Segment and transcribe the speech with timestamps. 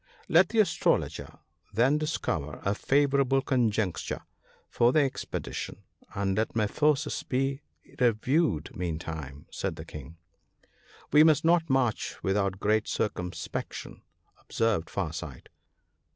[0.37, 1.37] "Let the Astrologer
[1.71, 4.23] then discover a favourable con juncture
[4.67, 5.83] for the expedition,
[6.15, 7.61] and let my forces be
[7.99, 10.17] re viewed meantime," said the King.
[11.11, 14.01] "We must not march without great circumspection,"
[14.39, 15.49] observed Far sight.